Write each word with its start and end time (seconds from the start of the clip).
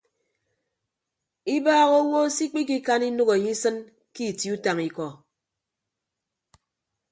Ibaaha 1.55 1.93
owo 2.01 2.19
se 2.35 2.41
ikpikikan 2.45 3.01
inәk 3.09 3.29
enye 3.35 3.51
isịn 3.55 3.77
ke 4.13 4.21
itie 4.31 4.51
utañ 4.55 4.79
ikọ. 4.87 5.07